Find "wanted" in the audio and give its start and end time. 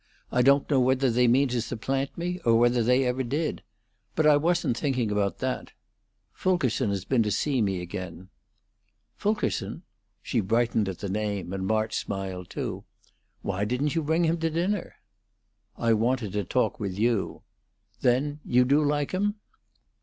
15.93-16.31